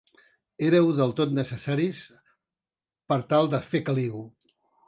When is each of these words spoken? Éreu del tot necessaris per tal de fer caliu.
Éreu 0.67 0.87
del 0.99 1.13
tot 1.19 1.35
necessaris 1.41 2.01
per 3.13 3.21
tal 3.35 3.55
de 3.55 3.63
fer 3.71 3.87
caliu. 3.91 4.27